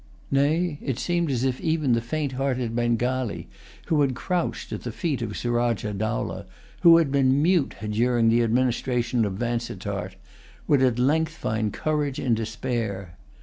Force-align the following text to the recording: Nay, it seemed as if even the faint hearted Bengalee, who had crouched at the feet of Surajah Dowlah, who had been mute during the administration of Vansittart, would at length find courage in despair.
Nay, 0.31 0.79
it 0.81 0.97
seemed 0.97 1.29
as 1.29 1.43
if 1.43 1.61
even 1.61 1.91
the 1.93 2.01
faint 2.01 2.31
hearted 2.31 2.75
Bengalee, 2.75 3.45
who 3.85 4.01
had 4.01 4.15
crouched 4.15 4.71
at 4.73 4.81
the 4.81 4.91
feet 4.91 5.21
of 5.21 5.37
Surajah 5.37 5.93
Dowlah, 5.93 6.47
who 6.81 6.97
had 6.97 7.11
been 7.11 7.39
mute 7.39 7.75
during 7.87 8.27
the 8.29 8.41
administration 8.41 9.25
of 9.25 9.33
Vansittart, 9.37 10.15
would 10.67 10.81
at 10.81 10.97
length 10.97 11.33
find 11.37 11.71
courage 11.71 12.17
in 12.17 12.33
despair. 12.33 13.15